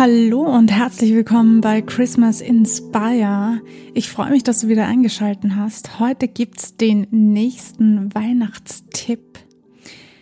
[0.00, 3.60] Hallo und herzlich willkommen bei Christmas Inspire.
[3.92, 6.00] Ich freue mich, dass du wieder eingeschalten hast.
[6.00, 9.40] Heute gibt's den nächsten Weihnachtstipp.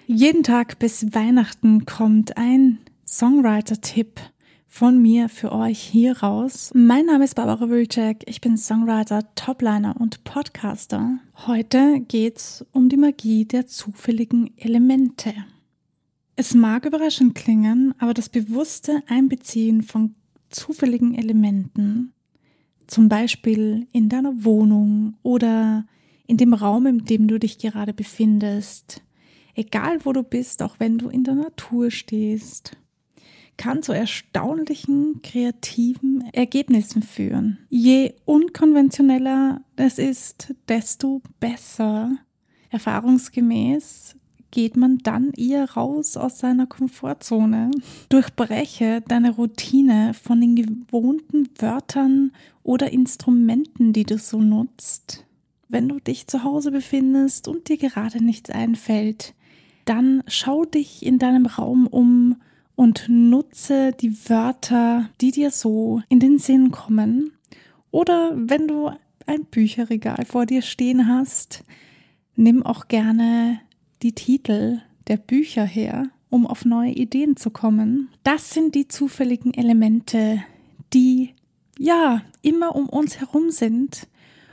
[0.08, 4.18] Jeden Tag bis Weihnachten kommt ein Songwriter-Tipp
[4.66, 6.72] von mir für euch hier raus.
[6.74, 8.24] Mein Name ist Barbara Wilczek.
[8.26, 11.20] Ich bin Songwriter, Topliner und Podcaster.
[11.46, 15.34] Heute geht's um die Magie der zufälligen Elemente.
[16.40, 20.14] Es mag überraschend klingen, aber das bewusste Einbeziehen von
[20.50, 22.12] zufälligen Elementen,
[22.86, 25.84] zum Beispiel in deiner Wohnung oder
[26.28, 29.02] in dem Raum, in dem du dich gerade befindest,
[29.56, 32.76] egal wo du bist, auch wenn du in der Natur stehst,
[33.56, 37.58] kann zu erstaunlichen kreativen Ergebnissen führen.
[37.68, 42.16] Je unkonventioneller es ist, desto besser.
[42.70, 44.14] Erfahrungsgemäß
[44.50, 47.70] geht man dann eher raus aus seiner Komfortzone.
[48.08, 52.32] Durchbreche deine Routine von den gewohnten Wörtern
[52.62, 55.24] oder Instrumenten, die du so nutzt.
[55.68, 59.34] Wenn du dich zu Hause befindest und dir gerade nichts einfällt,
[59.84, 62.36] dann schau dich in deinem Raum um
[62.74, 67.32] und nutze die Wörter, die dir so in den Sinn kommen.
[67.90, 68.90] Oder wenn du
[69.26, 71.64] ein Bücherregal vor dir stehen hast,
[72.36, 73.60] nimm auch gerne
[74.02, 78.08] die Titel der Bücher her, um auf neue Ideen zu kommen.
[78.22, 80.42] Das sind die zufälligen Elemente,
[80.92, 81.34] die
[81.78, 84.06] ja immer um uns herum sind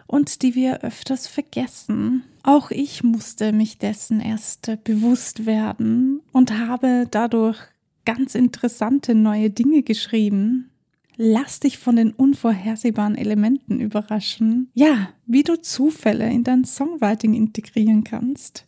[0.07, 2.23] und die wir öfters vergessen.
[2.43, 7.57] Auch ich musste mich dessen erst bewusst werden und habe dadurch
[8.05, 10.69] ganz interessante neue Dinge geschrieben.
[11.17, 14.69] Lass dich von den unvorhersehbaren Elementen überraschen.
[14.73, 18.65] Ja, wie du Zufälle in dein Songwriting integrieren kannst.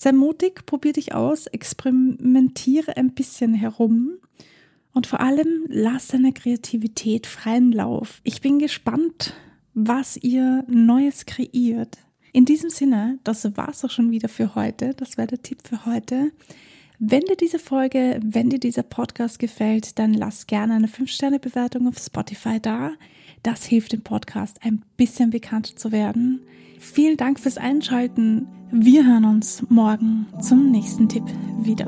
[0.00, 4.12] Sei mutig, probier dich aus, experimentiere ein bisschen herum
[4.92, 8.20] und vor allem lass deine Kreativität freien Lauf.
[8.22, 9.34] Ich bin gespannt,
[9.74, 11.98] was ihr Neues kreiert.
[12.32, 14.94] In diesem Sinne, das war's auch schon wieder für heute.
[14.94, 16.30] Das wäre der Tipp für heute.
[17.00, 21.98] Wenn dir diese Folge, wenn dir dieser Podcast gefällt, dann lass gerne eine 5-Sterne-Bewertung auf
[21.98, 22.92] Spotify da.
[23.42, 26.42] Das hilft dem Podcast ein bisschen bekannter zu werden.
[26.78, 28.46] Vielen Dank fürs Einschalten.
[28.70, 31.24] Wir hören uns morgen zum nächsten Tipp
[31.60, 31.86] wieder.